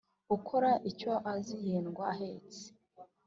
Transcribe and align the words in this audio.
ukora 0.35 0.71
icyo 0.89 1.13
azi 1.33 1.55
yendwa 1.67 2.03
ahetse 2.13 2.63